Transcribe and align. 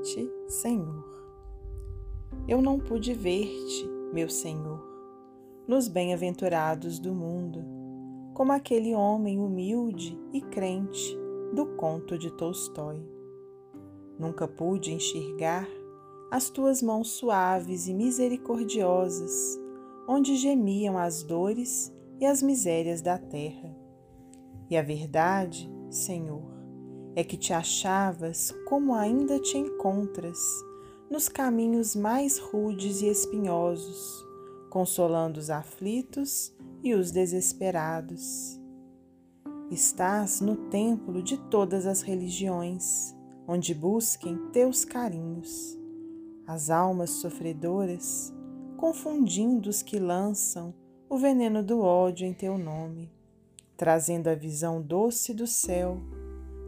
noite, 0.00 0.32
Senhor. 0.48 1.04
Eu 2.48 2.62
não 2.62 2.78
pude 2.78 3.12
ver-te, 3.12 3.86
meu 4.12 4.30
Senhor, 4.30 4.82
nos 5.68 5.88
bem-aventurados 5.88 6.98
do 6.98 7.14
mundo, 7.14 7.62
como 8.32 8.52
aquele 8.52 8.94
homem 8.94 9.38
humilde 9.38 10.18
e 10.32 10.40
crente 10.40 11.16
do 11.54 11.66
conto 11.76 12.16
de 12.16 12.30
Tolstói. 12.30 12.98
Nunca 14.18 14.48
pude 14.48 14.92
enxergar 14.92 15.68
as 16.30 16.48
tuas 16.48 16.80
mãos 16.80 17.10
suaves 17.10 17.86
e 17.86 17.92
misericordiosas, 17.92 19.60
onde 20.08 20.36
gemiam 20.36 20.96
as 20.96 21.22
dores 21.22 21.92
e 22.18 22.24
as 22.24 22.42
misérias 22.42 23.02
da 23.02 23.18
terra. 23.18 23.76
E 24.70 24.76
a 24.76 24.82
verdade, 24.82 25.70
Senhor, 25.90 26.59
é 27.20 27.24
que 27.24 27.36
te 27.36 27.52
achavas 27.52 28.50
como 28.66 28.94
ainda 28.94 29.38
te 29.38 29.58
encontras 29.58 30.38
nos 31.10 31.28
caminhos 31.28 31.94
mais 31.94 32.38
rudes 32.38 33.02
e 33.02 33.08
espinhosos, 33.08 34.26
consolando 34.70 35.38
os 35.38 35.50
aflitos 35.50 36.50
e 36.82 36.94
os 36.94 37.10
desesperados. 37.10 38.58
Estás 39.70 40.40
no 40.40 40.56
templo 40.70 41.22
de 41.22 41.36
todas 41.36 41.84
as 41.84 42.00
religiões, 42.00 43.14
onde 43.46 43.74
busquem 43.74 44.38
teus 44.50 44.86
carinhos. 44.86 45.78
As 46.46 46.70
almas 46.70 47.10
sofredoras, 47.10 48.32
confundindo 48.78 49.68
os 49.68 49.82
que 49.82 49.98
lançam 49.98 50.72
o 51.06 51.18
veneno 51.18 51.62
do 51.62 51.80
ódio 51.80 52.26
em 52.26 52.32
teu 52.32 52.56
nome, 52.56 53.12
trazendo 53.76 54.28
a 54.28 54.34
visão 54.34 54.80
doce 54.80 55.34
do 55.34 55.46
céu 55.46 56.00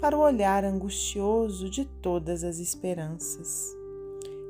para 0.00 0.16
o 0.16 0.20
olhar 0.20 0.64
angustioso 0.64 1.68
de 1.68 1.84
todas 1.84 2.44
as 2.44 2.58
esperanças. 2.58 3.76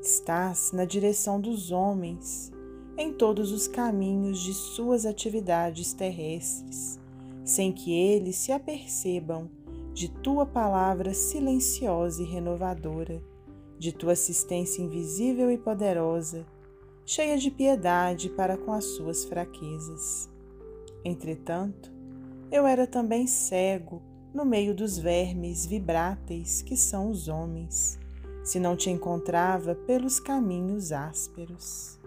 Estás 0.02 0.72
na 0.72 0.84
direção 0.84 1.40
dos 1.40 1.70
homens, 1.70 2.52
em 2.98 3.12
todos 3.12 3.50
os 3.50 3.66
caminhos 3.66 4.40
de 4.40 4.52
suas 4.52 5.06
atividades 5.06 5.94
terrestres, 5.94 7.00
sem 7.44 7.72
que 7.72 7.92
eles 7.92 8.36
se 8.36 8.52
apercebam 8.52 9.50
de 9.94 10.08
tua 10.08 10.44
palavra 10.44 11.14
silenciosa 11.14 12.22
e 12.22 12.26
renovadora, 12.26 13.22
de 13.78 13.90
tua 13.92 14.12
assistência 14.12 14.82
invisível 14.82 15.50
e 15.50 15.56
poderosa, 15.56 16.46
cheia 17.06 17.38
de 17.38 17.50
piedade 17.50 18.28
para 18.28 18.56
com 18.58 18.72
as 18.72 18.84
suas 18.84 19.24
fraquezas. 19.24 20.28
Entretanto, 21.02 21.90
eu 22.50 22.66
era 22.66 22.86
também 22.86 23.26
cego 23.26 24.02
no 24.32 24.44
meio 24.44 24.74
dos 24.74 24.98
vermes 24.98 25.64
vibráteis 25.64 26.62
que 26.62 26.76
são 26.76 27.10
os 27.10 27.28
homens, 27.28 27.98
se 28.44 28.60
não 28.60 28.76
te 28.76 28.90
encontrava 28.90 29.74
pelos 29.74 30.20
caminhos 30.20 30.92
ásperos. 30.92 31.98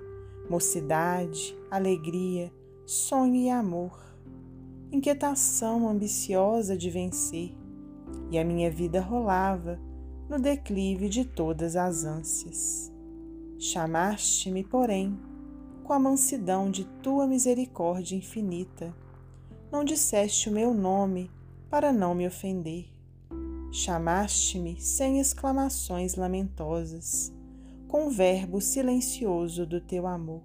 Mocidade, 0.49 1.57
alegria, 1.69 2.51
sonho 2.85 3.35
e 3.35 3.49
amor, 3.49 3.99
inquietação 4.91 5.87
ambiciosa 5.87 6.77
de 6.77 6.89
vencer, 6.89 7.55
e 8.29 8.37
a 8.37 8.43
minha 8.43 8.69
vida 8.69 9.01
rolava 9.01 9.79
no 10.29 10.39
declive 10.39 11.09
de 11.09 11.25
todas 11.25 11.75
as 11.75 12.03
ânsias. 12.03 12.91
Chamaste-me, 13.59 14.63
porém, 14.63 15.19
com 15.83 15.93
a 15.93 15.99
mansidão 15.99 16.71
de 16.71 16.85
tua 17.01 17.27
misericórdia 17.27 18.15
infinita. 18.15 18.95
Não 19.71 19.83
disseste 19.83 20.49
o 20.49 20.53
meu 20.53 20.73
nome 20.73 21.29
para 21.71 21.93
não 21.93 22.13
me 22.13 22.27
ofender. 22.27 22.91
Chamaste-me 23.71 24.81
sem 24.81 25.21
exclamações 25.21 26.15
lamentosas, 26.15 27.33
com 27.87 28.07
o 28.07 28.09
verbo 28.09 28.59
silencioso 28.59 29.65
do 29.65 29.79
teu 29.79 30.05
amor. 30.05 30.43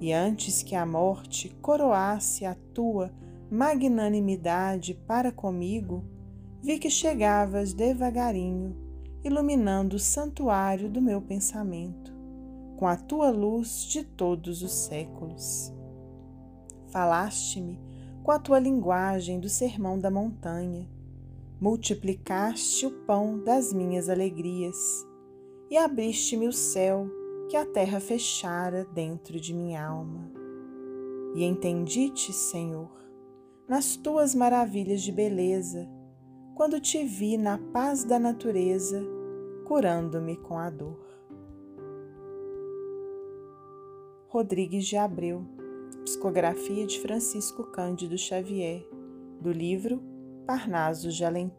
E 0.00 0.12
antes 0.12 0.60
que 0.60 0.74
a 0.74 0.84
morte 0.84 1.48
coroasse 1.62 2.44
a 2.44 2.56
tua 2.74 3.12
magnanimidade 3.48 4.92
para 4.92 5.30
comigo, 5.30 6.04
vi 6.60 6.80
que 6.80 6.90
chegavas 6.90 7.72
devagarinho, 7.72 8.76
iluminando 9.22 9.94
o 9.94 10.00
santuário 10.00 10.90
do 10.90 11.00
meu 11.00 11.22
pensamento, 11.22 12.12
com 12.76 12.88
a 12.88 12.96
tua 12.96 13.30
luz 13.30 13.84
de 13.84 14.02
todos 14.02 14.62
os 14.62 14.72
séculos. 14.72 15.72
Falaste-me 16.88 17.78
com 18.28 18.32
a 18.32 18.38
tua 18.38 18.58
linguagem 18.58 19.40
do 19.40 19.48
sermão 19.48 19.98
da 19.98 20.10
montanha. 20.10 20.86
Multiplicaste 21.58 22.84
o 22.84 22.90
pão 23.06 23.42
das 23.42 23.72
minhas 23.72 24.10
alegrias 24.10 24.76
e 25.70 25.78
abriste-me 25.78 26.46
o 26.46 26.52
céu 26.52 27.08
que 27.48 27.56
a 27.56 27.64
terra 27.64 27.98
fechara 27.98 28.84
dentro 28.92 29.40
de 29.40 29.54
minha 29.54 29.82
alma. 29.82 30.30
E 31.34 31.42
entendi-te, 31.42 32.30
Senhor, 32.34 32.90
nas 33.66 33.96
tuas 33.96 34.34
maravilhas 34.34 35.00
de 35.00 35.10
beleza, 35.10 35.88
quando 36.54 36.78
te 36.78 37.02
vi 37.04 37.38
na 37.38 37.56
paz 37.56 38.04
da 38.04 38.18
natureza, 38.18 39.02
curando-me 39.66 40.36
com 40.36 40.58
a 40.58 40.68
dor. 40.68 41.02
Rodrigues 44.28 44.86
de 44.86 44.98
Abreu 44.98 45.57
Psicografia 46.08 46.86
de 46.86 46.98
Francisco 47.00 47.64
Cândido 47.64 48.16
Xavier, 48.16 48.82
do 49.42 49.52
livro 49.52 50.02
Parnasos 50.46 51.14
de 51.14 51.22
Além 51.22 51.50